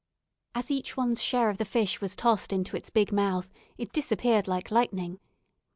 As 0.55 0.71
each 0.71 0.97
one's 0.97 1.21
share 1.21 1.51
of 1.51 1.59
the 1.59 1.63
fish 1.63 2.01
was 2.01 2.15
tossed 2.15 2.51
into 2.51 2.75
its 2.75 2.89
big 2.89 3.11
mouth, 3.11 3.51
it 3.77 3.91
disappeared 3.91 4.47
like 4.47 4.71
lightning. 4.71 5.19